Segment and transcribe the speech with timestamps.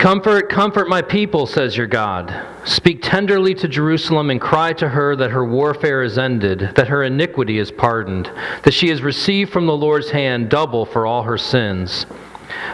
[0.00, 2.34] Comfort, comfort my people, says your God.
[2.64, 7.04] Speak tenderly to Jerusalem and cry to her that her warfare is ended, that her
[7.04, 8.32] iniquity is pardoned,
[8.62, 12.06] that she has received from the Lord's hand double for all her sins.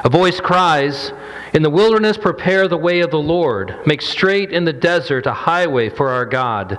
[0.05, 1.13] A voice cries,
[1.53, 5.33] In the wilderness prepare the way of the Lord, make straight in the desert a
[5.33, 6.79] highway for our God.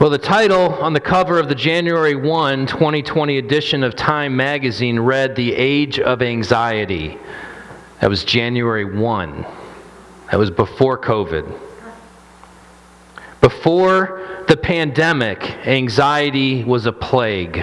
[0.00, 4.98] Well, the title on the cover of the January 1, 2020 edition of Time magazine
[4.98, 7.18] read The Age of Anxiety.
[8.00, 9.46] That was January 1.
[10.30, 11.54] That was before COVID.
[13.42, 17.58] Before the pandemic, anxiety was a plague.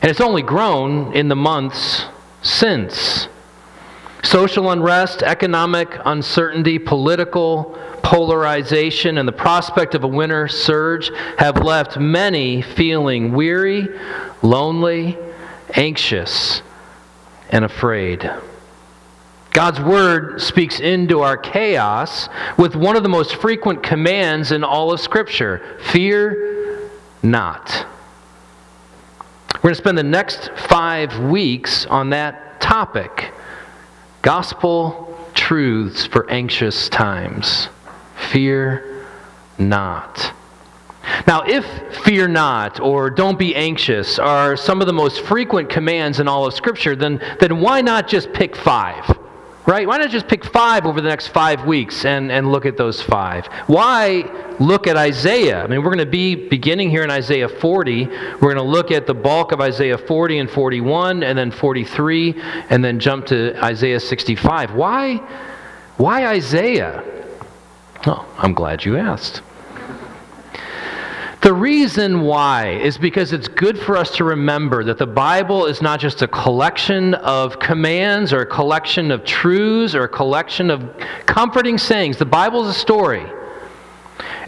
[0.00, 2.06] And it's only grown in the months
[2.40, 3.28] since.
[4.22, 11.98] Social unrest, economic uncertainty, political polarization, and the prospect of a winter surge have left
[11.98, 13.88] many feeling weary,
[14.42, 15.18] lonely,
[15.74, 16.62] anxious,
[17.50, 18.30] and afraid.
[19.50, 24.92] God's Word speaks into our chaos with one of the most frequent commands in all
[24.92, 26.90] of Scripture fear
[27.22, 27.86] not.
[29.56, 33.32] We're going to spend the next five weeks on that topic
[34.22, 37.68] gospel truths for anxious times.
[38.30, 39.06] Fear
[39.58, 40.32] not.
[41.26, 41.64] Now, if
[42.04, 46.46] fear not or don't be anxious are some of the most frequent commands in all
[46.46, 49.16] of Scripture, then, then why not just pick five?
[49.66, 49.86] Right?
[49.86, 53.02] Why not just pick five over the next five weeks and, and look at those
[53.02, 53.46] five?
[53.66, 54.24] Why
[54.58, 55.62] look at Isaiah?
[55.62, 58.06] I mean, we're going to be beginning here in Isaiah 40.
[58.06, 62.40] We're going to look at the bulk of Isaiah 40 and 41, and then 43,
[62.70, 64.72] and then jump to Isaiah 65.
[64.74, 65.16] Why?
[65.98, 67.17] Why Isaiah?
[68.06, 69.42] Oh, I'm glad you asked.
[71.40, 75.80] The reason why is because it's good for us to remember that the Bible is
[75.80, 80.96] not just a collection of commands or a collection of truths or a collection of
[81.26, 82.16] comforting sayings.
[82.16, 83.24] The Bible is a story.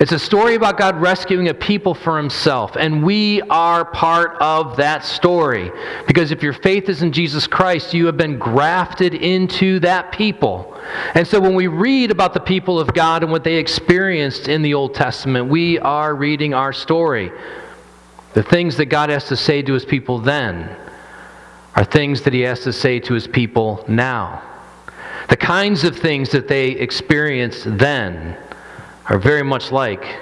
[0.00, 4.76] It's a story about God rescuing a people for himself, and we are part of
[4.78, 5.70] that story.
[6.06, 10.69] Because if your faith is in Jesus Christ, you have been grafted into that people.
[11.14, 14.62] And so when we read about the people of God and what they experienced in
[14.62, 17.32] the Old Testament, we are reading our story.
[18.34, 20.76] The things that God has to say to his people then
[21.74, 24.42] are things that he has to say to his people now.
[25.28, 28.36] The kinds of things that they experienced then
[29.08, 30.18] are very much like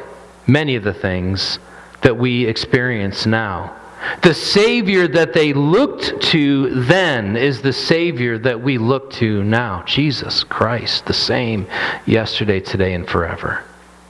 [0.47, 1.59] many of the things
[2.03, 3.75] that we experience now.
[4.22, 9.82] The Savior that they looked to then is the Savior that we look to now
[9.84, 11.66] Jesus Christ, the same
[12.06, 13.64] yesterday, today, and forever.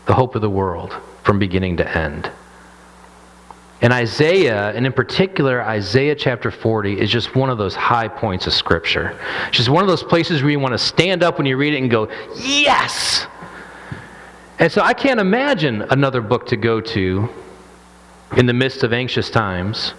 [0.07, 2.31] The hope of the world from beginning to end.
[3.81, 8.47] And Isaiah, and in particular Isaiah chapter 40, is just one of those high points
[8.47, 9.17] of Scripture.
[9.47, 11.75] It's just one of those places where you want to stand up when you read
[11.75, 13.27] it and go, Yes!
[14.59, 17.29] And so I can't imagine another book to go to
[18.37, 19.95] in the midst of anxious times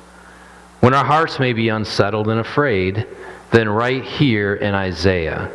[0.80, 3.06] when our hearts may be unsettled and afraid
[3.52, 5.52] than right here in Isaiah.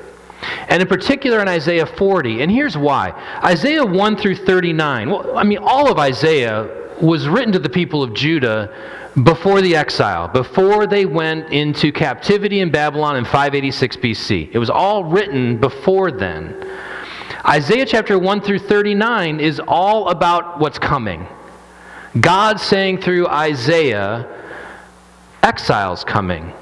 [0.69, 2.43] And in particular in Isaiah 40.
[2.43, 3.11] And here's why
[3.43, 5.11] Isaiah 1 through 39.
[5.11, 6.69] Well, I mean, all of Isaiah
[7.01, 8.73] was written to the people of Judah
[9.23, 14.51] before the exile, before they went into captivity in Babylon in 586 BC.
[14.53, 16.79] It was all written before then.
[17.47, 21.27] Isaiah chapter 1 through 39 is all about what's coming.
[22.21, 24.29] God saying through Isaiah,
[25.43, 26.53] exile's coming.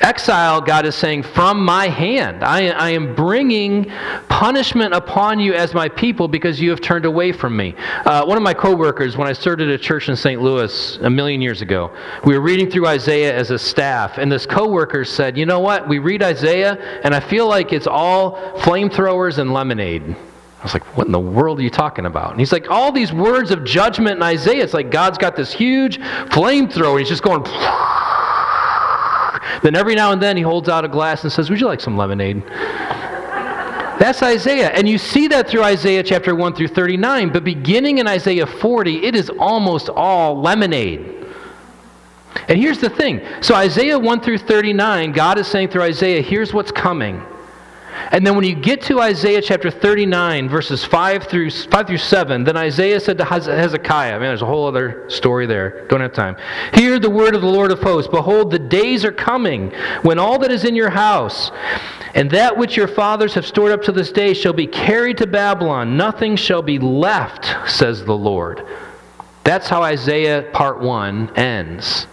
[0.00, 2.44] exile, God is saying, from my hand.
[2.44, 3.90] I, I, am bringing
[4.28, 7.74] punishment upon you as my people because you have turned away from me.
[8.04, 10.42] Uh, one of my coworkers, when I started a church in St.
[10.42, 11.90] Louis a million years ago,
[12.24, 15.88] we were reading through Isaiah as a staff, and this coworker said, You know what?
[15.88, 20.16] We read Isaiah, and I feel like it's all flamethrowers and lemonade.
[20.64, 22.30] I was like, what in the world are you talking about?
[22.30, 25.52] And he's like, all these words of judgment in Isaiah, it's like God's got this
[25.52, 26.98] huge flamethrower.
[26.98, 27.44] He's just going.
[29.62, 31.80] Then every now and then he holds out a glass and says, Would you like
[31.80, 32.42] some lemonade?
[33.98, 34.70] That's Isaiah.
[34.70, 37.30] And you see that through Isaiah chapter 1 through 39.
[37.32, 41.26] But beginning in Isaiah 40, it is almost all lemonade.
[42.48, 43.20] And here's the thing.
[43.42, 47.22] So, Isaiah 1 through 39, God is saying through Isaiah, here's what's coming.
[48.10, 52.44] And then when you get to Isaiah chapter 39, verses 5 through, 5 through 7,
[52.44, 55.86] then Isaiah said to Hezekiah, I mean, there's a whole other story there.
[55.88, 56.36] Don't have time.
[56.74, 58.10] Hear the word of the Lord of hosts.
[58.10, 59.70] Behold, the days are coming
[60.02, 61.50] when all that is in your house
[62.14, 65.26] and that which your fathers have stored up to this day shall be carried to
[65.26, 65.96] Babylon.
[65.96, 68.66] Nothing shall be left, says the Lord.
[69.42, 72.06] That's how Isaiah part 1 ends.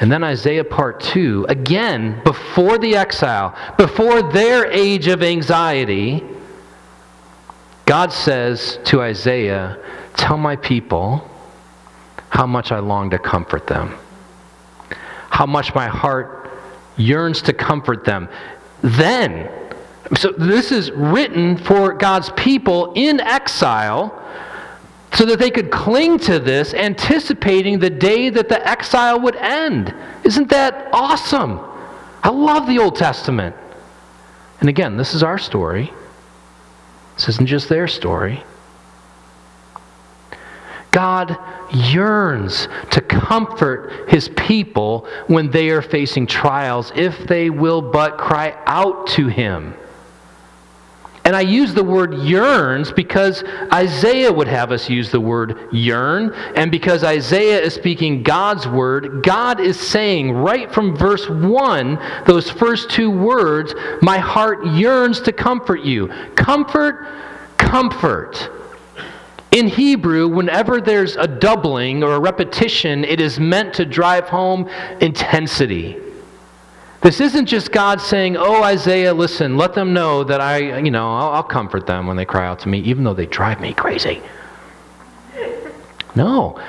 [0.00, 6.22] And then Isaiah part 2, again, before the exile, before their age of anxiety,
[7.84, 9.78] God says to Isaiah,
[10.16, 11.28] Tell my people
[12.30, 13.94] how much I long to comfort them,
[15.30, 16.50] how much my heart
[16.96, 18.28] yearns to comfort them.
[18.82, 19.50] Then,
[20.16, 24.14] so this is written for God's people in exile
[25.14, 29.94] so that they could cling to this, anticipating the day that the exile would end.
[30.24, 31.60] Isn't that awesome?
[32.22, 33.56] I love the Old Testament.
[34.60, 35.92] And again, this is our story.
[37.16, 38.44] This isn't just their story.
[40.90, 41.36] God
[41.72, 48.56] yearns to comfort his people when they are facing trials, if they will but cry
[48.66, 49.74] out to him.
[51.28, 56.32] And I use the word yearns because Isaiah would have us use the word yearn.
[56.56, 62.48] And because Isaiah is speaking God's word, God is saying right from verse 1, those
[62.48, 66.08] first two words, My heart yearns to comfort you.
[66.34, 67.06] Comfort,
[67.58, 68.48] comfort.
[69.50, 74.66] In Hebrew, whenever there's a doubling or a repetition, it is meant to drive home
[75.02, 76.07] intensity.
[77.00, 81.14] This isn't just God saying, Oh, Isaiah, listen, let them know that I, you know,
[81.14, 83.72] I'll, I'll comfort them when they cry out to me, even though they drive me
[83.72, 84.20] crazy.
[86.16, 86.60] No.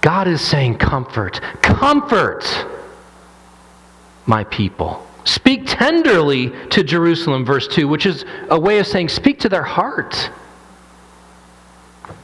[0.00, 2.44] God is saying, Comfort, comfort
[4.26, 5.06] my people.
[5.24, 9.62] Speak tenderly to Jerusalem, verse 2, which is a way of saying, Speak to their
[9.62, 10.30] heart.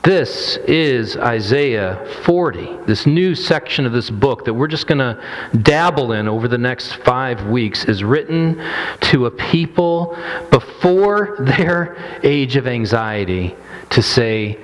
[0.03, 5.23] This is Isaiah 40, this new section of this book that we're just going to
[5.63, 8.61] dabble in over the next five weeks, is written
[9.03, 10.19] to a people
[10.51, 13.55] before their age of anxiety
[13.91, 14.59] to say,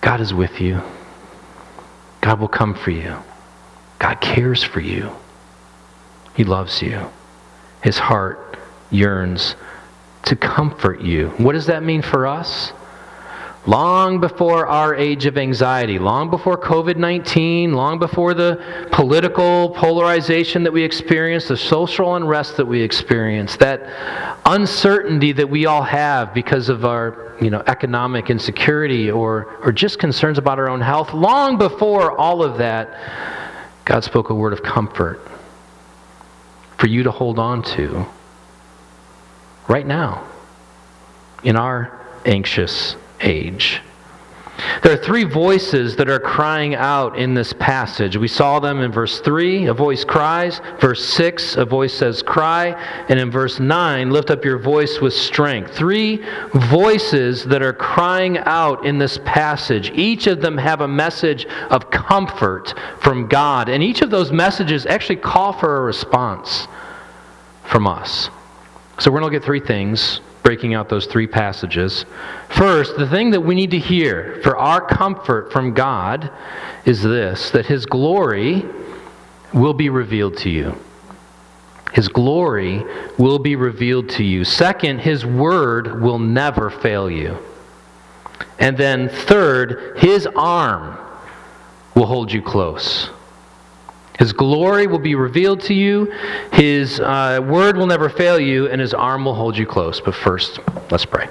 [0.00, 0.80] God is with you.
[2.22, 3.14] God will come for you.
[3.98, 5.14] God cares for you.
[6.32, 7.10] He loves you.
[7.82, 8.58] His heart
[8.90, 9.54] yearns
[10.22, 11.28] to comfort you.
[11.36, 12.72] What does that mean for us?
[13.66, 20.62] Long before our age of anxiety, long before COVID 19, long before the political polarization
[20.62, 26.32] that we experience, the social unrest that we experience, that uncertainty that we all have
[26.32, 31.12] because of our you know, economic insecurity or, or just concerns about our own health,
[31.12, 32.98] long before all of that,
[33.84, 35.26] God spoke a word of comfort
[36.76, 38.06] for you to hold on to
[39.68, 40.26] right now
[41.42, 43.80] in our anxious age.
[44.82, 48.16] There are three voices that are crying out in this passage.
[48.16, 50.60] We saw them in verse 3, a voice cries.
[50.80, 52.70] Verse 6, a voice says, cry.
[53.08, 55.74] And in verse 9, lift up your voice with strength.
[55.74, 56.24] Three
[56.54, 59.90] voices that are crying out in this passage.
[59.94, 63.68] Each of them have a message of comfort from God.
[63.68, 66.68] And each of those messages actually call for a response
[67.64, 68.28] from us.
[69.00, 72.04] So we're going to look at three things breaking out those three passages.
[72.50, 76.30] First, the thing that we need to hear for our comfort from God
[76.84, 78.66] is this that His glory
[79.54, 80.78] will be revealed to you.
[81.94, 82.84] His glory
[83.16, 84.44] will be revealed to you.
[84.44, 87.38] Second, His word will never fail you.
[88.58, 90.98] And then, third, His arm
[91.94, 93.08] will hold you close.
[94.20, 96.12] His glory will be revealed to you.
[96.52, 99.98] His uh, word will never fail you, and his arm will hold you close.
[99.98, 100.60] But first,
[100.90, 101.26] let's pray.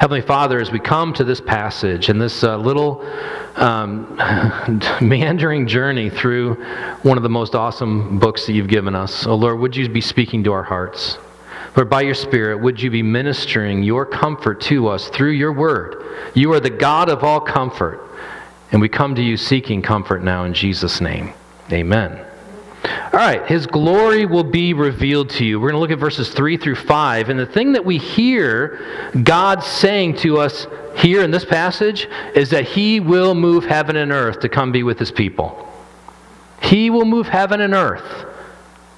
[0.00, 3.08] Heavenly Father, as we come to this passage and this uh, little
[3.54, 4.16] um,
[5.00, 6.54] meandering journey through
[7.02, 10.00] one of the most awesome books that you've given us, oh Lord, would you be
[10.00, 11.18] speaking to our hearts?
[11.76, 16.04] Lord, by your Spirit, would you be ministering your comfort to us through your word?
[16.34, 18.00] You are the God of all comfort,
[18.72, 21.32] and we come to you seeking comfort now in Jesus' name.
[21.70, 22.24] Amen.
[22.84, 25.58] All right, his glory will be revealed to you.
[25.58, 27.28] We're going to look at verses 3 through 5.
[27.28, 32.50] And the thing that we hear God saying to us here in this passage is
[32.50, 35.68] that he will move heaven and earth to come be with his people.
[36.62, 38.26] He will move heaven and earth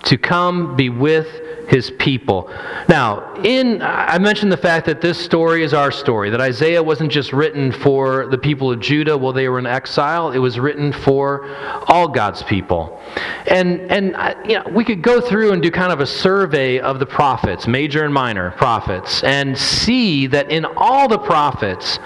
[0.05, 1.29] to come be with
[1.69, 2.53] his people.
[2.89, 7.13] Now, in I mentioned the fact that this story is our story, that Isaiah wasn't
[7.13, 10.93] just written for the people of Judah while they were in exile, it was written
[10.93, 11.49] for
[11.87, 13.01] all God's people.
[13.47, 16.99] And and you know, we could go through and do kind of a survey of
[16.99, 22.01] the prophets, major and minor prophets, and see that in all the prophets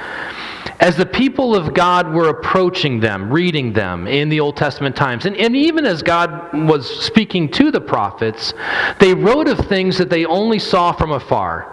[0.80, 5.24] as the people of God were approaching them, reading them in the Old Testament times,
[5.24, 8.54] and, and even as God was speaking to the prophets,
[8.98, 11.70] they wrote of things that they only saw from afar.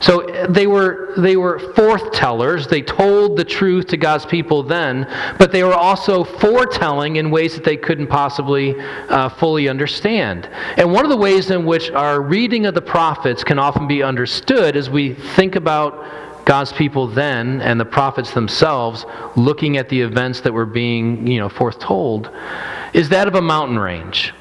[0.00, 2.68] So they were, they were forthtellers.
[2.68, 5.06] They told the truth to God's people then,
[5.38, 10.50] but they were also foretelling in ways that they couldn't possibly uh, fully understand.
[10.76, 14.02] And one of the ways in which our reading of the prophets can often be
[14.02, 16.04] understood as we think about
[16.46, 21.40] God's people then and the prophets themselves looking at the events that were being, you
[21.40, 22.30] know, foretold
[22.94, 24.32] is that of a mountain range.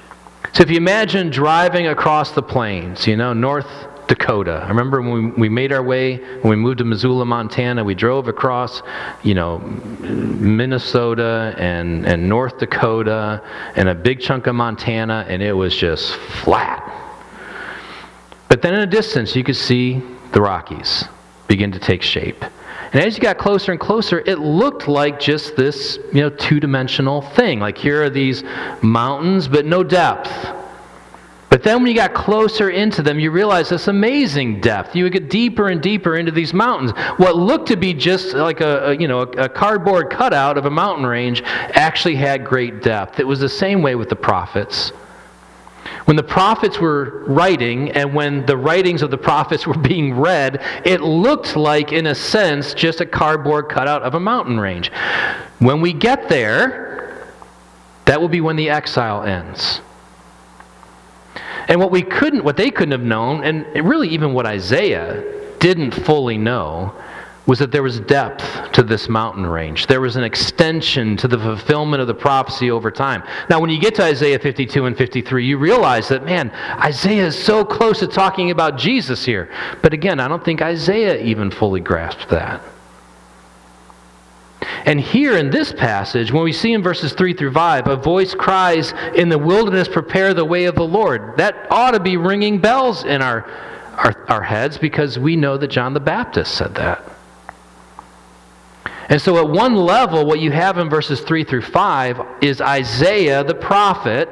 [0.54, 3.68] So if you imagine driving across the plains, you know, North
[4.08, 4.62] Dakota.
[4.64, 7.96] I remember when we, we made our way, when we moved to Missoula, Montana, we
[7.96, 8.84] drove across,
[9.24, 13.42] you know, Minnesota and, and North Dakota
[13.76, 16.84] and a big chunk of Montana, and it was just flat.
[18.48, 21.06] But then in the distance, you could see the Rockies
[21.48, 22.44] begin to take shape.
[22.94, 27.22] And as you got closer and closer, it looked like just this, you know, two-dimensional
[27.22, 27.60] thing.
[27.60, 28.44] Like here are these
[28.82, 30.32] mountains, but no depth.
[31.50, 34.96] But then when you got closer into them, you realize this amazing depth.
[34.96, 36.92] You would get deeper and deeper into these mountains.
[37.18, 40.66] What looked to be just like a, a you know a, a cardboard cutout of
[40.66, 43.20] a mountain range actually had great depth.
[43.20, 44.92] It was the same way with the prophets.
[46.06, 50.62] When the prophets were writing and when the writings of the prophets were being read,
[50.84, 54.92] it looked like, in a sense, just a cardboard cutout of a mountain range.
[55.60, 57.28] When we get there,
[58.06, 59.82] that will be when the exile ends.
[61.68, 65.24] And what we couldn't, what they couldn't have known, and really even what Isaiah
[65.60, 66.94] didn't fully know,
[67.46, 69.88] was that there was depth to this mountain range.
[69.88, 73.24] There was an extension to the fulfillment of the prophecy over time.
[73.50, 77.38] Now, when you get to Isaiah 52 and 53, you realize that, man, Isaiah is
[77.38, 79.52] so close to talking about Jesus here.
[79.82, 82.62] But again, I don't think Isaiah even fully grasped that.
[84.86, 88.36] And here in this passage, when we see in verses 3 through 5, a voice
[88.36, 91.38] cries, In the wilderness, prepare the way of the Lord.
[91.38, 93.50] That ought to be ringing bells in our,
[93.94, 97.15] our, our heads because we know that John the Baptist said that.
[99.08, 103.44] And so, at one level, what you have in verses 3 through 5 is Isaiah
[103.44, 104.28] the prophet,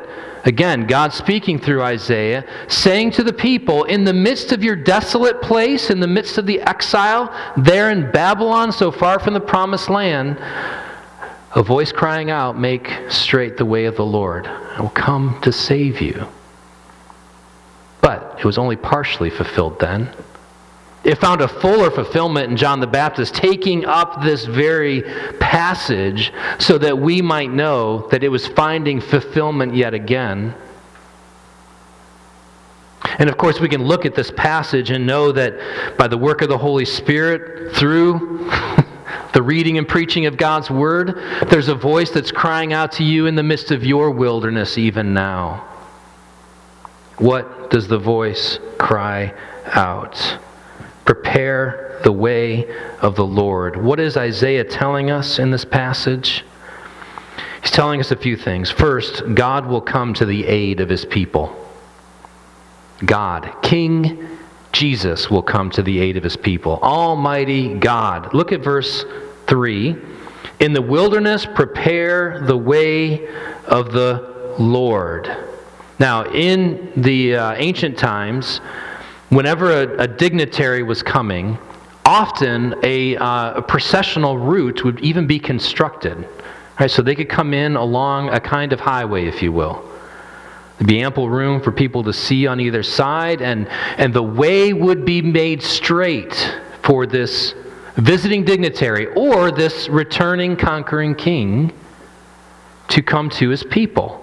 [0.46, 5.42] again, God speaking through Isaiah, saying to the people, In the midst of your desolate
[5.44, 9.90] place, in the midst of the exile, there in Babylon, so far from the promised
[9.92, 10.40] land,
[11.56, 14.48] a voice crying out, Make straight the way of the Lord.
[14.48, 16.26] I will come to save you.
[18.02, 20.14] But it was only partially fulfilled then.
[21.04, 25.02] It found a fuller fulfillment in John the Baptist, taking up this very
[25.40, 30.56] passage so that we might know that it was finding fulfillment yet again.
[33.20, 36.42] And of course, we can look at this passage and know that by the work
[36.42, 38.50] of the Holy Spirit, through
[39.34, 43.26] the reading and preaching of God's Word, there's a voice that's crying out to you
[43.26, 45.68] in the midst of your wilderness, even now.
[47.18, 49.34] What does the voice cry
[49.66, 50.40] out?
[51.06, 52.68] Prepare the way
[53.02, 53.76] of the Lord.
[53.76, 56.44] What is Isaiah telling us in this passage?
[57.62, 58.70] He's telling us a few things.
[58.70, 61.56] First, God will come to the aid of his people.
[63.06, 64.28] God, King
[64.74, 66.80] Jesus, will come to the aid of his people.
[66.82, 68.34] Almighty God.
[68.34, 69.06] Look at verse
[69.48, 69.96] 3.
[70.60, 73.28] In the wilderness, prepare the way
[73.66, 75.36] of the Lord.
[76.00, 78.62] Now, in the uh, ancient times,
[79.36, 81.58] whenever a, a dignitary was coming,
[82.06, 86.28] often a, uh, a, processional route would even be constructed.
[86.80, 89.88] Right, so they could come in along a kind of highway, if you will.
[90.78, 94.74] There'd be ample room for people to see on either side, and, and the way
[94.74, 96.34] would be made straight
[96.82, 97.54] for this
[97.96, 101.72] visiting dignitary or this returning conquering king
[102.90, 104.23] to come to his people.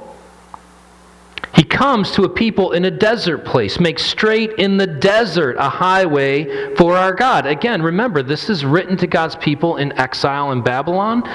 [1.54, 5.68] He comes to a people in a desert place, makes straight in the desert a
[5.68, 7.44] highway for our God.
[7.44, 11.28] Again, remember, this is written to God's people in exile in Babylon.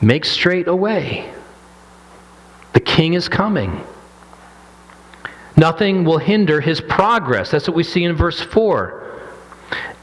[0.00, 1.30] Make straight a way.
[2.72, 3.84] The king is coming.
[5.56, 7.50] Nothing will hinder his progress.
[7.50, 9.05] That's what we see in verse 4.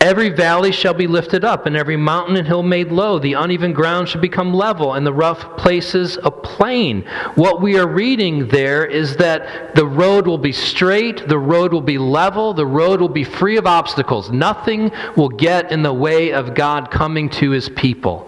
[0.03, 3.19] Every valley shall be lifted up, and every mountain and hill made low.
[3.19, 7.03] The uneven ground shall become level, and the rough places a plain.
[7.35, 11.79] What we are reading there is that the road will be straight, the road will
[11.79, 14.29] be level, the road will be free of obstacles.
[14.29, 18.27] Nothing will get in the way of God coming to his people.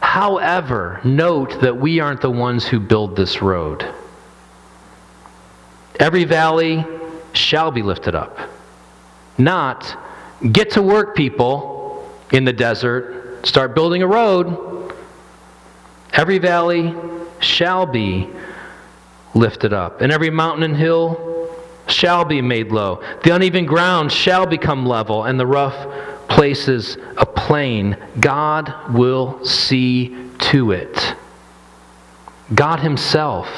[0.00, 3.86] However, note that we aren't the ones who build this road.
[6.00, 6.84] Every valley
[7.32, 8.40] shall be lifted up,
[9.38, 9.96] not
[10.50, 13.46] Get to work, people in the desert.
[13.46, 14.92] Start building a road.
[16.12, 16.94] Every valley
[17.40, 18.28] shall be
[19.34, 21.48] lifted up, and every mountain and hill
[21.86, 23.02] shall be made low.
[23.24, 27.96] The uneven ground shall become level, and the rough places a plain.
[28.18, 30.16] God will see
[30.50, 31.14] to it.
[32.54, 33.48] God Himself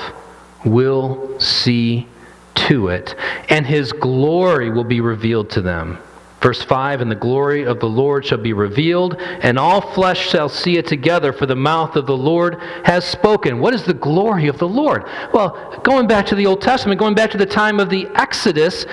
[0.64, 2.06] will see
[2.54, 3.14] to it,
[3.48, 5.98] and His glory will be revealed to them.
[6.44, 10.50] Verse 5 And the glory of the Lord shall be revealed, and all flesh shall
[10.50, 13.60] see it together, for the mouth of the Lord has spoken.
[13.60, 15.04] What is the glory of the Lord?
[15.32, 18.84] Well, going back to the Old Testament, going back to the time of the Exodus,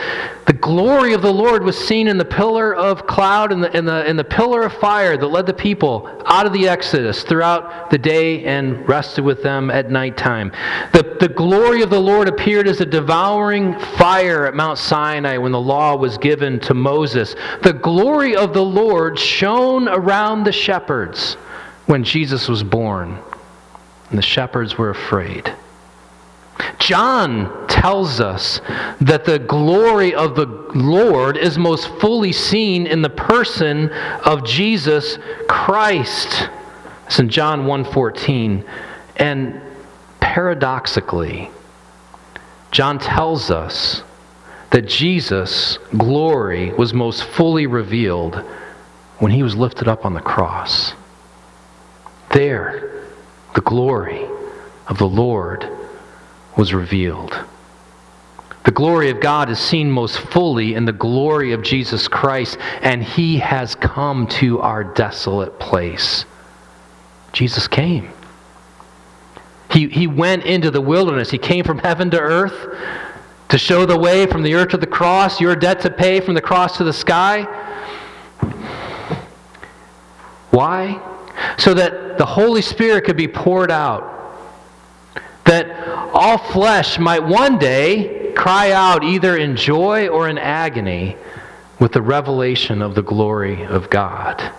[0.47, 3.83] the glory of the Lord was seen in the pillar of cloud and the, in
[3.83, 7.89] the, in the pillar of fire that led the people out of the Exodus throughout
[7.89, 10.51] the day and rested with them at nighttime.
[10.93, 15.51] The, the glory of the Lord appeared as a devouring fire at Mount Sinai when
[15.51, 21.35] the law was given to Moses the glory of the Lord shone around the shepherds
[21.85, 23.19] when Jesus was born,
[24.09, 25.53] and the shepherds were afraid.
[26.79, 28.61] John tells us
[28.99, 30.45] that the glory of the
[30.75, 33.89] Lord is most fully seen in the person
[34.25, 35.17] of Jesus
[35.47, 36.49] Christ.
[37.07, 38.63] It's in John 1:14.
[39.17, 39.61] And
[40.19, 41.49] paradoxically,
[42.71, 44.03] John tells us
[44.71, 48.35] that Jesus' glory was most fully revealed
[49.19, 50.93] when he was lifted up on the cross.
[52.31, 53.03] There,
[53.53, 54.25] the glory
[54.87, 55.67] of the Lord
[56.57, 57.37] was revealed.
[58.63, 63.03] The glory of God is seen most fully in the glory of Jesus Christ, and
[63.03, 66.25] he has come to our desolate place.
[67.33, 68.09] Jesus came.
[69.71, 71.31] He, he went into the wilderness.
[71.31, 72.77] He came from heaven to earth
[73.51, 76.33] to show the way from the earth to the cross, your debt to pay from
[76.33, 77.43] the cross to the sky.
[80.51, 81.01] Why?
[81.57, 84.07] So that the Holy Spirit could be poured out.
[85.43, 85.69] That
[86.13, 91.17] all flesh might one day cry out either in joy or in agony
[91.77, 94.53] with the revelation of the glory of God.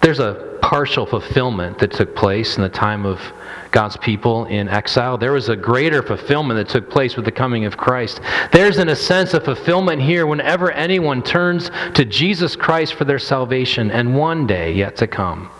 [0.00, 3.20] There's a partial fulfillment that took place in the time of
[3.70, 5.18] God's people in exile.
[5.18, 8.20] There was a greater fulfillment that took place with the coming of Christ.
[8.52, 13.18] There's, in a sense, a fulfillment here whenever anyone turns to Jesus Christ for their
[13.18, 15.50] salvation, and one day yet to come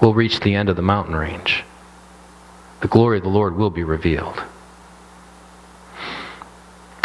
[0.00, 1.64] we'll reach the end of the mountain range.
[2.80, 4.42] The glory of the Lord will be revealed.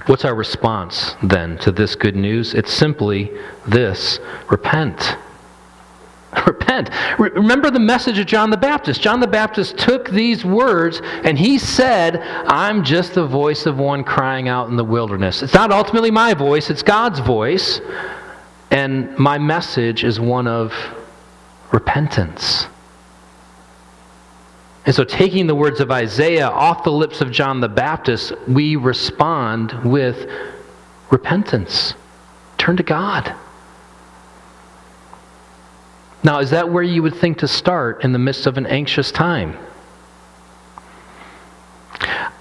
[0.05, 2.53] What's our response then to this good news?
[2.53, 3.31] It's simply
[3.67, 4.19] this
[4.49, 5.17] repent.
[6.47, 6.89] Repent.
[7.17, 9.01] Remember the message of John the Baptist.
[9.01, 14.03] John the Baptist took these words and he said, I'm just the voice of one
[14.03, 15.41] crying out in the wilderness.
[15.41, 17.81] It's not ultimately my voice, it's God's voice.
[18.71, 20.73] And my message is one of
[21.71, 22.67] repentance.
[24.86, 28.75] And so, taking the words of Isaiah off the lips of John the Baptist, we
[28.75, 30.29] respond with
[31.10, 31.95] repentance.
[32.60, 33.34] Turn to God.
[36.25, 39.11] Now, is that where you would think to start in the midst of an anxious
[39.11, 39.59] time?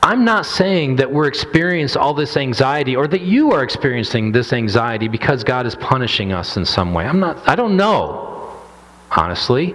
[0.03, 4.55] I'm not saying that we're experiencing all this anxiety or that you are experiencing this
[4.55, 7.05] anxiety because God is punishing us in some way.
[7.05, 8.57] I'm not, I don't know,
[9.11, 9.75] honestly.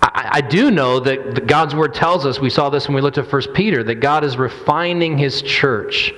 [0.00, 3.18] I, I do know that God's word tells us, we saw this when we looked
[3.18, 6.14] at 1 Peter, that God is refining his church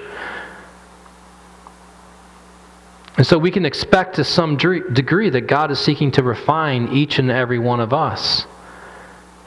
[3.16, 7.18] and so we can expect to some degree that God is seeking to refine each
[7.18, 8.46] and every one of us.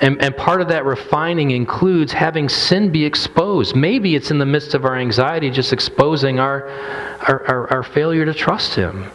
[0.01, 3.75] And, and part of that refining includes having sin be exposed.
[3.75, 6.69] Maybe it's in the midst of our anxiety, just exposing our,
[7.21, 9.09] our, our, our failure to trust Him.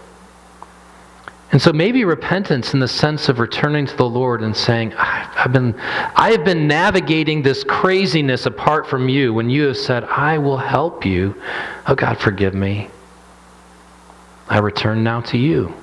[1.51, 5.53] And so maybe repentance in the sense of returning to the Lord and saying, I've
[5.53, 10.39] been, I have been navigating this craziness apart from you when you have said, I
[10.39, 11.41] will help you.
[11.87, 12.91] Oh God, forgive me.
[14.49, 15.75] I return now to you.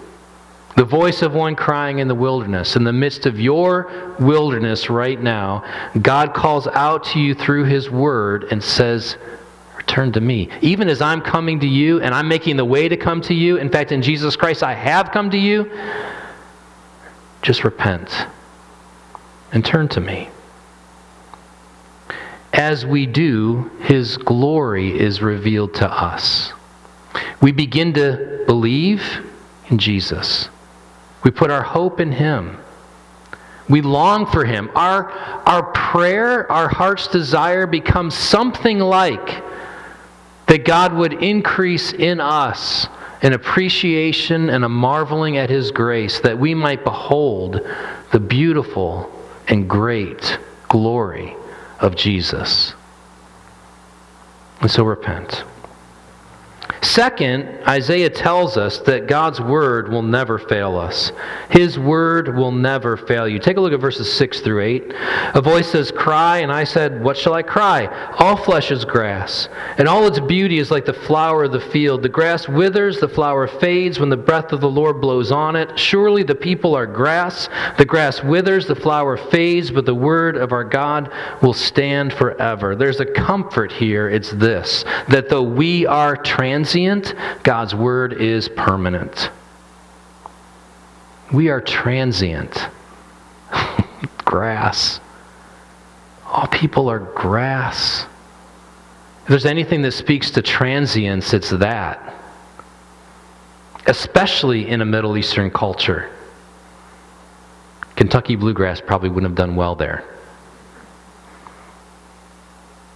[0.76, 2.76] The voice of one crying in the wilderness.
[2.76, 5.64] In the midst of your wilderness right now,
[6.02, 9.16] God calls out to you through his word and says,
[9.78, 10.50] Return to me.
[10.62, 13.58] Even as I'm coming to you and I'm making the way to come to you,
[13.58, 15.72] in fact, in Jesus Christ, I have come to you,
[17.42, 18.28] just repent
[19.54, 20.30] and turn to me.
[22.52, 26.52] As we do, His glory is revealed to us.
[27.42, 29.04] We begin to believe
[29.70, 30.50] in Jesus,
[31.24, 32.60] we put our hope in Him.
[33.68, 34.70] We long for him.
[34.76, 39.44] Our, our prayer, our heart's desire becomes something like
[40.48, 42.88] that God would increase in us
[43.24, 47.68] an appreciation and a marveling at His grace, that we might behold
[48.12, 49.12] the beautiful
[49.48, 50.38] and great
[50.70, 51.36] glory
[51.80, 52.76] of Jesus.
[54.62, 55.44] And so repent.
[56.86, 61.12] Second, Isaiah tells us that God's word will never fail us.
[61.50, 63.40] His word will never fail you.
[63.40, 64.94] Take a look at verses 6 through 8.
[65.34, 67.88] A voice says, Cry, and I said, What shall I cry?
[68.20, 72.04] All flesh is grass, and all its beauty is like the flower of the field.
[72.04, 75.80] The grass withers, the flower fades when the breath of the Lord blows on it.
[75.80, 77.50] Surely the people are grass.
[77.80, 82.76] The grass withers, the flower fades, but the word of our God will stand forever.
[82.76, 84.08] There's a comfort here.
[84.08, 89.30] It's this that though we are transient, transient, God's word is permanent.
[91.32, 92.68] We are transient.
[94.26, 95.00] grass.
[96.26, 98.06] All people are grass.
[99.24, 102.14] If there's anything that speaks to transience, it's that.
[103.88, 106.12] Especially in a Middle Eastern culture.
[107.96, 110.04] Kentucky bluegrass probably wouldn't have done well there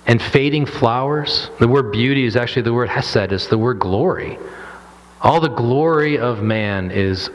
[0.10, 1.52] and fading flowers.
[1.60, 4.40] The word beauty is actually the word hesed, it's the word glory.
[5.22, 7.30] All the glory of man is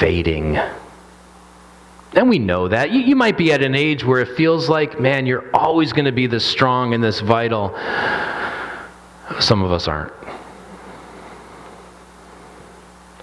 [0.00, 0.58] fading.
[2.14, 2.90] And we know that.
[2.90, 6.06] You, you might be at an age where it feels like, man, you're always going
[6.06, 7.68] to be this strong and this vital.
[9.38, 10.12] Some of us aren't.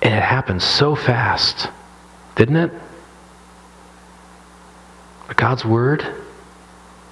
[0.02, 1.68] And it happens so fast,
[2.38, 2.72] didn't it?
[5.28, 6.08] But God's word,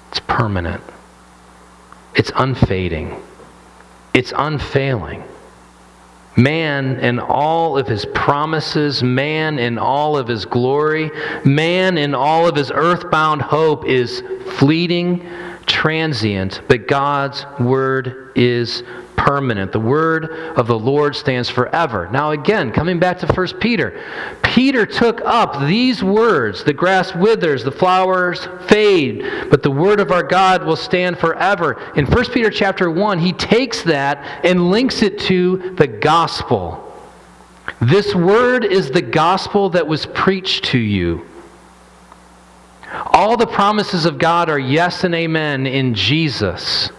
[0.08, 0.82] it's permanent.
[2.16, 3.14] It's unfading,
[4.14, 5.22] it's unfailing.
[6.38, 11.10] Man in all of his promises, man in all of his glory,
[11.44, 14.22] man in all of his earthbound hope is
[14.58, 15.26] fleeting,
[15.66, 18.82] transient, but God's word is
[19.16, 19.72] permanent.
[19.72, 22.08] The word of the Lord stands forever.
[22.12, 24.02] Now, again, coming back to 1 Peter,
[24.42, 30.10] Peter took up these words the grass withers, the flowers fade, but the word of
[30.10, 31.80] our God will stand forever.
[31.96, 36.82] In 1 Peter chapter 1, he takes that and links it to the gospel.
[37.80, 41.26] This word is the gospel that was preached to you.
[43.06, 46.90] All the promises of God are yes and amen in Jesus.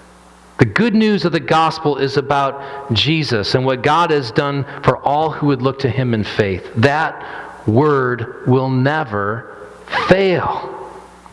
[0.58, 4.98] The good news of the gospel is about Jesus and what God has done for
[4.98, 6.68] all who would look to him in faith.
[6.76, 9.68] That word will never
[10.08, 10.74] fail.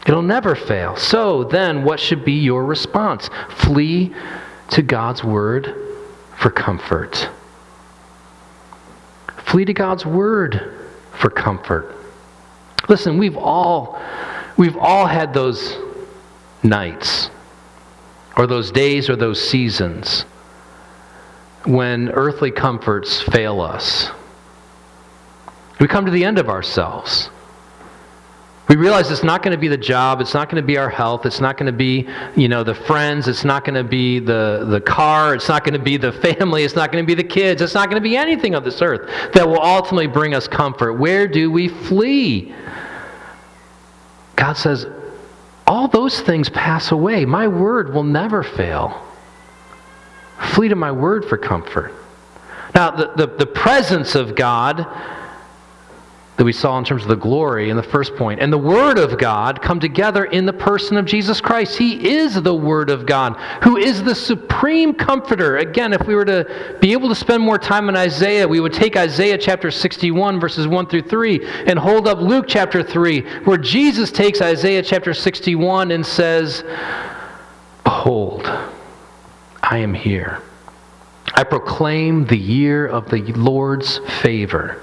[0.07, 0.97] It'll never fail.
[0.97, 3.31] So then, what should be your response?
[3.49, 4.15] Flee
[4.71, 5.75] to God's word
[6.37, 7.31] for comfort.
[9.39, 11.97] Flee to God's word for comfort.
[12.89, 13.99] Listen, we've all
[14.59, 15.79] we've all had those
[16.63, 17.31] nights
[18.37, 20.23] or those days or those seasons
[21.65, 24.11] when earthly comforts fail us.
[25.81, 27.31] We come to the end of ourselves.
[28.69, 30.89] We realize it's not going to be the job, it's not going to be our
[30.89, 34.21] health, it's not going to be, you know, the friends, it's not going to be
[34.21, 37.15] the, the car, it's not going to be the family, it's not going to be
[37.15, 40.33] the kids, it's not going to be anything of this earth that will ultimately bring
[40.35, 40.95] us comfort.
[40.95, 42.55] Where do we flee?
[44.37, 44.87] God says,
[45.67, 47.25] all those things pass away.
[47.25, 49.03] My word will never fail.
[50.53, 51.93] Flee to my word for comfort.
[52.75, 54.87] Now, the, the, the presence of God
[56.37, 58.99] that we saw in terms of the glory in the first point and the Word
[58.99, 61.79] of God come together in the person of Jesus Christ.
[61.79, 65.59] He is the Word of God, who is the supreme comforter.
[65.59, 68.73] Again, if we were to be able to spend more time in Isaiah, we would
[68.73, 73.59] take Isaiah chapter 61, verses 1 through 3, and hold up Luke chapter 3, where
[73.59, 76.65] Jesus takes Isaiah chapter 61 and says,
[77.85, 78.47] Behold,
[79.63, 80.43] I am here.
[81.35, 84.81] I proclaim the year of the Lord's favor.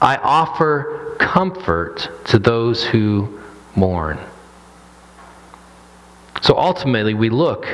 [0.00, 3.40] I offer comfort to those who
[3.76, 4.18] mourn.
[6.40, 7.66] So ultimately, we look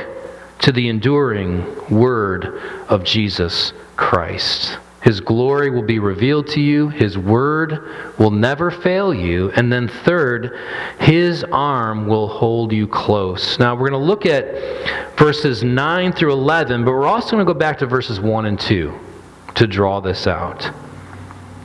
[0.59, 4.77] to the enduring word of Jesus Christ.
[5.01, 6.89] His glory will be revealed to you.
[6.89, 9.51] His word will never fail you.
[9.51, 10.59] And then, third,
[10.99, 13.57] his arm will hold you close.
[13.57, 17.53] Now, we're going to look at verses 9 through 11, but we're also going to
[17.53, 18.99] go back to verses 1 and 2
[19.55, 20.69] to draw this out.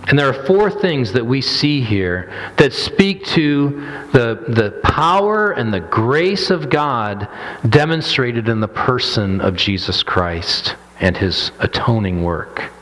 [0.08, 3.70] And there are four things that we see here that speak to
[4.12, 7.28] the, the power and the grace of God
[7.68, 12.72] demonstrated in the person of Jesus Christ and his atoning work.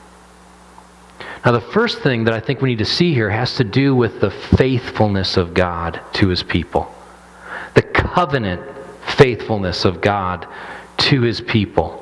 [1.45, 3.95] Now, the first thing that I think we need to see here has to do
[3.95, 6.95] with the faithfulness of God to his people,
[7.75, 8.63] the covenant
[9.17, 10.47] faithfulness of God
[10.99, 11.97] to his people.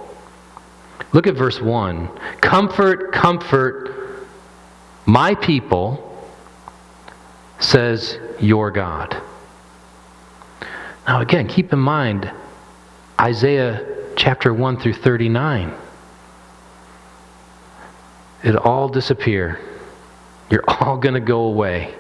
[1.13, 2.09] Look at verse 1.
[2.41, 3.98] Comfort, comfort
[5.09, 6.05] my people,
[7.59, 9.21] says your God.
[11.09, 12.31] Now, again, keep in mind
[13.21, 13.85] Isaiah
[14.17, 15.75] chapter 1 through 39
[18.43, 19.59] it all disappear.
[20.51, 21.95] You're all going to go away.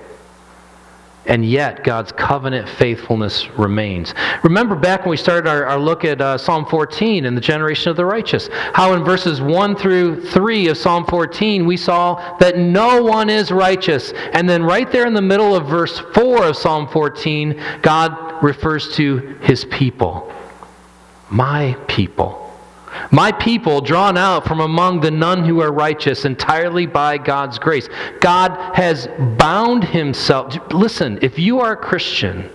[1.28, 4.14] And yet, God's covenant faithfulness remains.
[4.42, 7.90] Remember back when we started our, our look at uh, Psalm 14 and the generation
[7.90, 12.56] of the righteous, how in verses 1 through 3 of Psalm 14, we saw that
[12.56, 14.12] no one is righteous.
[14.32, 18.96] And then, right there in the middle of verse 4 of Psalm 14, God refers
[18.96, 20.32] to his people.
[21.28, 22.47] My people.
[23.10, 27.88] My people drawn out from among the none who are righteous entirely by God's grace.
[28.20, 30.72] God has bound himself.
[30.72, 32.50] Listen, if you are a Christian,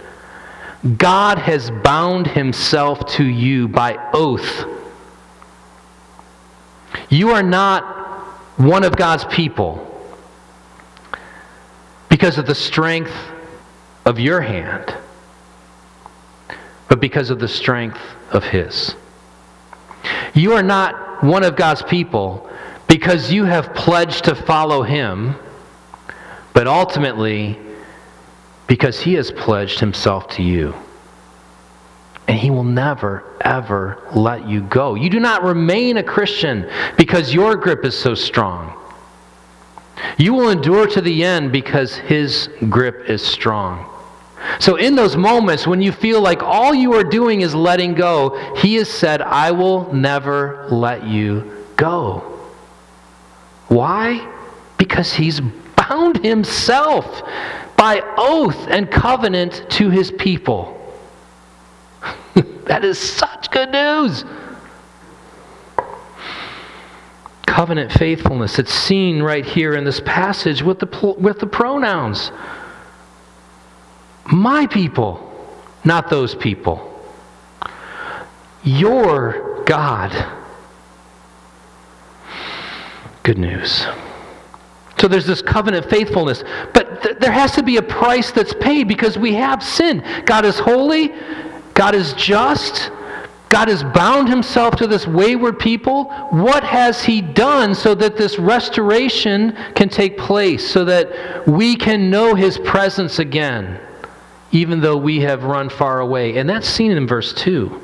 [0.97, 4.65] God has bound himself to you by oath.
[7.09, 7.83] You are not
[8.57, 9.89] one of God's people
[12.09, 13.13] because of the strength
[14.05, 14.95] of your hand,
[16.87, 17.99] but because of the strength
[18.31, 18.95] of His.
[20.33, 22.49] You are not one of God's people
[22.87, 25.35] because you have pledged to follow Him,
[26.53, 27.59] but ultimately
[28.67, 30.73] because He has pledged Himself to you.
[32.27, 34.95] And He will never, ever let you go.
[34.95, 38.79] You do not remain a Christian because your grip is so strong.
[40.17, 43.92] You will endure to the end because His grip is strong.
[44.59, 48.37] So, in those moments when you feel like all you are doing is letting go,
[48.57, 52.19] He has said, I will never let you go.
[53.67, 54.29] Why?
[54.77, 55.39] Because He's
[55.75, 57.23] bound Himself
[57.77, 60.79] by oath and covenant to His people.
[62.65, 64.23] that is such good news.
[67.45, 68.57] Covenant faithfulness.
[68.59, 72.31] It's seen right here in this passage with the, with the pronouns.
[74.25, 75.29] My people,
[75.83, 76.89] not those people.
[78.63, 80.11] Your God.
[83.23, 83.85] Good news.
[84.99, 86.43] So there's this covenant faithfulness.
[86.73, 90.03] But th- there has to be a price that's paid because we have sin.
[90.25, 91.13] God is holy,
[91.73, 92.91] God is just.
[93.49, 96.05] God has bound himself to this wayward people.
[96.31, 102.09] What has he done so that this restoration can take place, so that we can
[102.09, 103.79] know his presence again?
[104.53, 106.37] Even though we have run far away.
[106.37, 107.81] And that's seen in verse 2.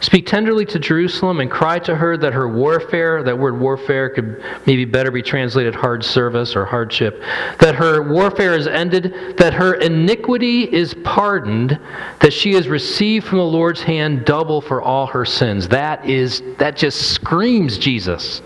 [0.00, 4.42] Speak tenderly to Jerusalem and cry to her that her warfare, that word warfare could
[4.66, 7.22] maybe better be translated hard service or hardship,
[7.58, 11.78] that her warfare is ended, that her iniquity is pardoned,
[12.20, 15.68] that she has received from the Lord's hand double for all her sins.
[15.68, 18.40] That is that just screams Jesus.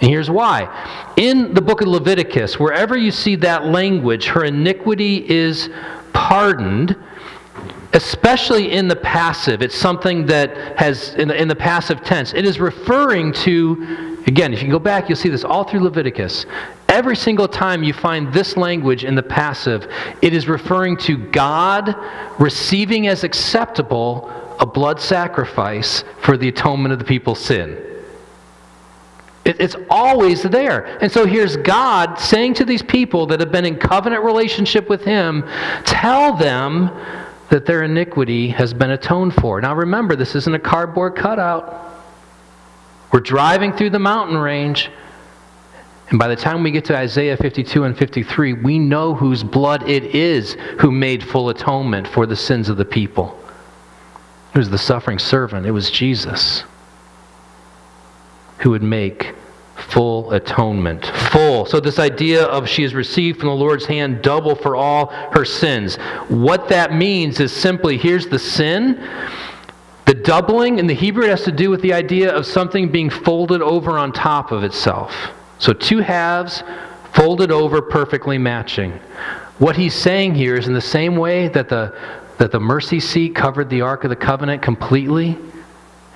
[0.00, 1.12] And here's why.
[1.16, 5.68] In the book of Leviticus, wherever you see that language, her iniquity is
[6.14, 6.96] pardoned,
[7.92, 9.60] especially in the passive.
[9.60, 14.54] It's something that has, in the, in the passive tense, it is referring to, again,
[14.54, 16.46] if you go back, you'll see this all through Leviticus.
[16.88, 19.86] Every single time you find this language in the passive,
[20.22, 21.94] it is referring to God
[22.40, 27.89] receiving as acceptable a blood sacrifice for the atonement of the people's sin.
[29.58, 30.84] It's always there.
[31.00, 35.04] And so here's God saying to these people that have been in covenant relationship with
[35.04, 35.44] Him,
[35.84, 36.90] tell them
[37.48, 39.60] that their iniquity has been atoned for.
[39.60, 41.90] Now remember, this isn't a cardboard cutout.
[43.12, 44.90] We're driving through the mountain range.
[46.10, 49.88] And by the time we get to Isaiah 52 and 53, we know whose blood
[49.88, 53.36] it is who made full atonement for the sins of the people.
[54.54, 56.64] It was the suffering servant, it was Jesus
[58.60, 59.34] who would make
[59.88, 61.66] full atonement full.
[61.66, 65.44] So, this idea of she has received from the Lord's hand double for all her
[65.44, 65.96] sins.
[66.28, 69.08] What that means is simply here's the sin.
[70.06, 73.62] The doubling in the Hebrew has to do with the idea of something being folded
[73.62, 75.14] over on top of itself.
[75.58, 76.62] So, two halves
[77.12, 78.92] folded over, perfectly matching.
[79.58, 81.94] What he's saying here is in the same way that the,
[82.38, 85.36] that the mercy seat covered the Ark of the Covenant completely,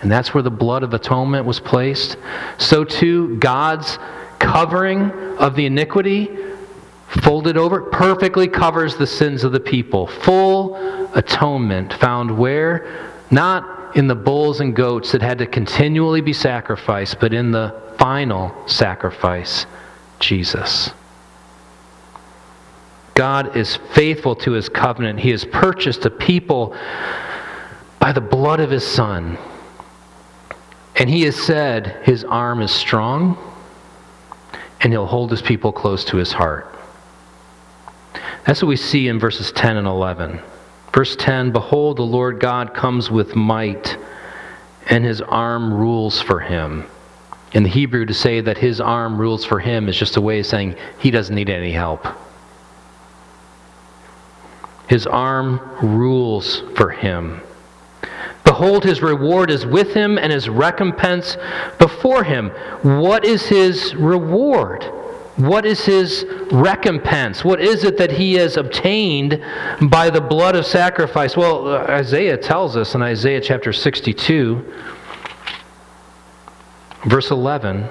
[0.05, 2.19] and that's where the blood of atonement was placed,
[2.59, 3.99] so too God's
[4.38, 6.29] covering of the iniquity,
[7.23, 10.07] folded over, perfectly covers the sins of the people.
[10.07, 10.77] Full
[11.14, 13.11] atonement found where?
[13.31, 17.75] Not in the bulls and goats that had to continually be sacrificed, but in the
[17.97, 19.64] final sacrifice,
[20.21, 20.90] Jesus.
[23.14, 25.21] God is faithful to his covenant.
[25.21, 26.77] He has purchased a people
[28.01, 29.38] by the blood of his Son.
[30.96, 33.37] And he has said his arm is strong
[34.80, 36.70] and he'll hold his people close to his heart.
[38.46, 40.40] That's what we see in verses 10 and 11.
[40.92, 43.96] Verse 10 Behold, the Lord God comes with might,
[44.87, 46.85] and his arm rules for him.
[47.52, 50.40] In the Hebrew, to say that his arm rules for him is just a way
[50.40, 52.07] of saying he doesn't need any help.
[54.88, 57.40] His arm rules for him.
[58.45, 61.37] Behold, his reward is with him and his recompense
[61.79, 62.51] before him.
[62.83, 64.85] What is his reward?
[65.37, 67.45] What is his recompense?
[67.45, 69.43] What is it that he has obtained
[69.90, 71.37] by the blood of sacrifice?
[71.37, 74.73] Well, uh, Isaiah tells us in Isaiah chapter 62,
[77.07, 77.88] verse 11.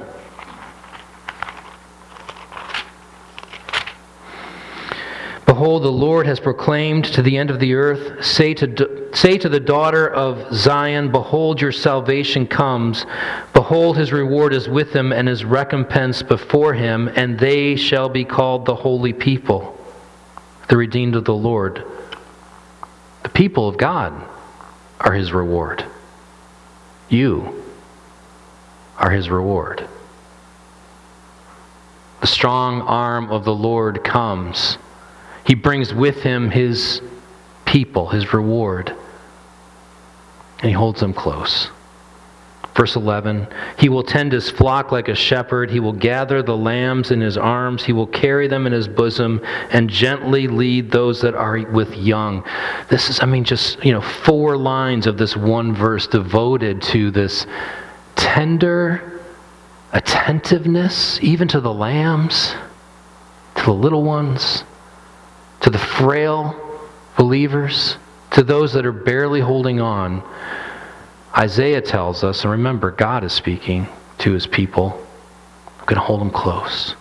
[5.64, 9.48] Behold, the Lord has proclaimed to the end of the earth, say to, say to
[9.48, 13.06] the daughter of Zion, Behold, your salvation comes.
[13.54, 18.26] Behold, his reward is with him, and his recompense before him, and they shall be
[18.26, 19.80] called the holy people,
[20.68, 21.82] the redeemed of the Lord.
[23.24, 24.22] The people of God
[25.00, 25.86] are his reward.
[27.08, 27.64] You
[28.98, 29.88] are his reward.
[32.20, 34.78] The strong arm of the Lord comes
[35.46, 37.02] he brings with him his
[37.66, 38.96] people, his reward,
[40.60, 41.70] and he holds them close.
[42.76, 45.70] Verse 11 He will tend his flock like a shepherd.
[45.70, 47.84] He will gather the lambs in his arms.
[47.84, 52.44] He will carry them in his bosom and gently lead those that are with young.
[52.90, 57.12] This is, I mean, just, you know, four lines of this one verse devoted to
[57.12, 57.46] this
[58.16, 59.22] tender
[59.92, 62.56] attentiveness, even to the lambs,
[63.56, 64.64] to the little ones
[65.64, 66.56] to the frail
[67.18, 67.98] believers,
[68.32, 70.22] to those that are barely holding on.
[71.36, 73.88] Isaiah tells us, and remember, God is speaking
[74.20, 75.00] to his people.
[75.80, 76.96] I'm going to hold them close.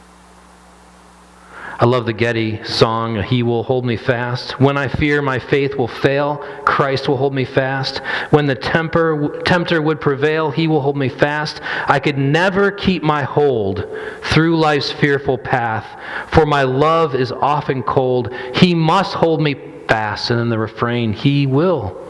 [1.82, 4.60] I love the Getty song, He will hold me fast.
[4.60, 7.98] When I fear my faith will fail, Christ will hold me fast.
[8.30, 11.60] When the temper, tempter would prevail, He will hold me fast.
[11.88, 13.84] I could never keep my hold
[14.22, 15.84] through life's fearful path,
[16.30, 18.32] for my love is often cold.
[18.54, 19.56] He must hold me
[19.88, 20.30] fast.
[20.30, 22.00] And in the refrain, He will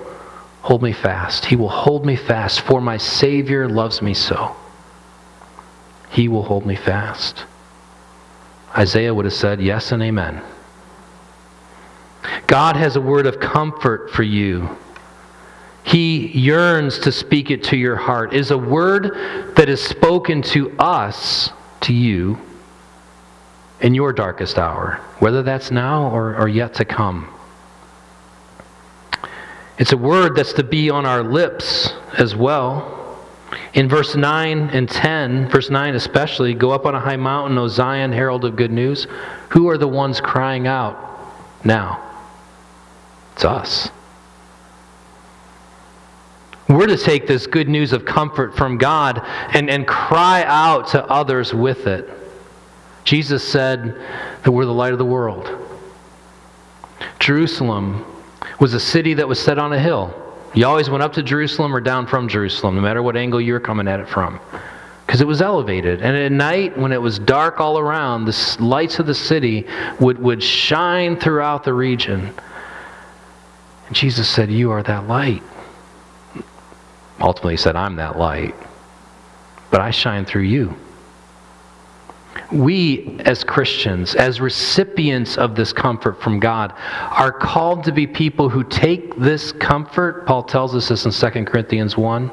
[0.61, 1.47] hold me fast.
[1.47, 4.55] He will hold me fast, for my Savior loves me so.
[6.11, 7.47] He will hold me fast.
[8.77, 10.43] Isaiah would have said, Yes and amen.
[12.47, 14.77] God has a word of comfort for you.
[15.85, 18.33] He yearns to speak it to your heart.
[18.33, 21.51] It is a word that is spoken to us,
[21.83, 22.39] to you,
[23.81, 27.29] in your darkest hour, whether that's now or, or yet to come.
[29.79, 33.02] It's a word that's to be on our lips as well.
[33.75, 37.69] In verse 9 and 10, verse 9 especially, go up on a high mountain, O
[37.69, 39.07] Zion, herald of good news.
[39.51, 40.97] Who are the ones crying out
[41.65, 42.03] now?
[43.35, 43.91] It's us.
[46.69, 49.21] We're to take this good news of comfort from God
[49.53, 52.09] and, and cry out to others with it.
[53.05, 54.01] Jesus said
[54.45, 55.51] that we're the light of the world.
[57.19, 58.05] Jerusalem
[58.61, 60.22] was a city that was set on a hill.
[60.55, 63.55] You always went up to Jerusalem or down from Jerusalem, no matter what angle you
[63.55, 64.39] were coming at it from.
[65.07, 66.03] Because it was elevated.
[66.03, 69.66] And at night, when it was dark all around, the lights of the city
[70.01, 72.33] would, would shine throughout the region.
[73.87, 75.43] And Jesus said, You are that light.
[77.20, 78.55] Ultimately, he said, I'm that light.
[79.70, 80.76] But I shine through you
[82.51, 86.74] we as Christians, as recipients of this comfort from God,
[87.11, 90.26] are called to be people who take this comfort.
[90.26, 92.30] Paul tells us this in 2 Corinthians 1.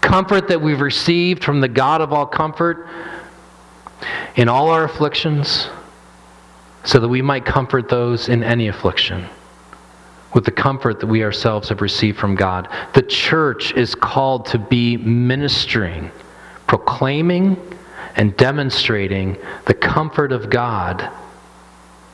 [0.00, 2.88] Comfort that we've received from the God of all comfort.
[4.36, 5.68] in all our afflictions,
[6.84, 9.26] so that we might comfort those in any affliction
[10.34, 12.68] with the comfort that we ourselves have received from God.
[12.92, 16.10] The church is called to be ministering,
[16.66, 17.56] proclaiming,
[18.16, 19.36] and demonstrating
[19.66, 21.10] the comfort of God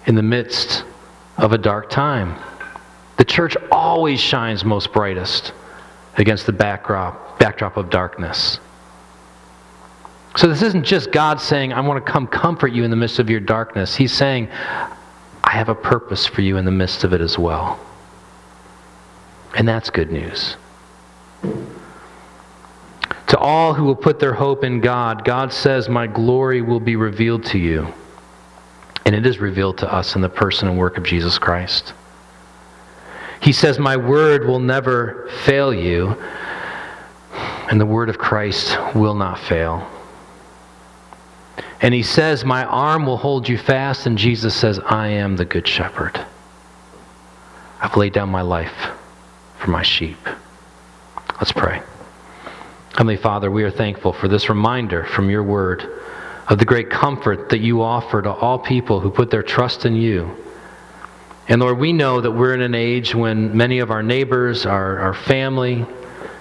[0.07, 0.85] in the midst
[1.39, 2.37] of a dark time.
[3.17, 5.53] The church always shines most brightest
[6.17, 8.59] against the backdrop, backdrop of darkness.
[10.37, 13.19] So this isn't just God saying, I want to come comfort you in the midst
[13.19, 13.95] of your darkness.
[13.95, 14.49] He's saying,
[15.45, 17.79] I have a purpose for you in the midst of it as well.
[19.55, 20.57] And that's good news.
[23.33, 26.97] To all who will put their hope in God, God says, My glory will be
[26.97, 27.91] revealed to you.
[29.07, 31.95] And it is revealed to us in the person and work of Jesus Christ.
[33.41, 36.15] He says, My word will never fail you,
[37.71, 39.91] and the word of Christ will not fail.
[41.81, 45.47] And he says, My arm will hold you fast, and Jesus says, I am the
[45.47, 46.21] good shepherd.
[47.81, 48.91] I've laid down my life
[49.59, 50.19] for my sheep.
[51.41, 51.81] Let's pray.
[52.93, 56.03] Heavenly Father, we are thankful for this reminder from your word
[56.49, 59.97] of the great comfort that you offer to all people who put their trust in
[59.97, 60.37] you.
[61.49, 64.99] And Lord, we know that we're in an age when many of our neighbors, our,
[64.99, 65.87] our family,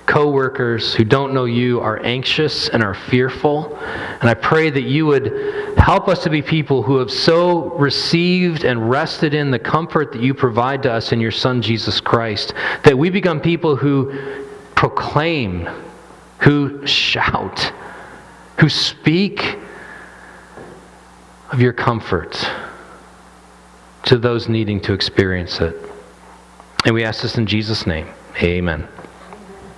[0.06, 3.78] co-workers who don't know you are anxious and are fearful.
[4.20, 8.66] And I pray that you would help us to be people who have so received
[8.66, 12.54] and rested in the comfort that you provide to us in your Son, Jesus Christ,
[12.84, 14.44] that we become people who
[14.76, 15.70] proclaim,
[16.42, 17.72] who shout,
[18.60, 19.60] who speak
[21.52, 22.50] of your comfort
[24.04, 25.76] to those needing to experience it.
[26.86, 28.08] And we ask this in Jesus' name.
[28.42, 28.88] Amen.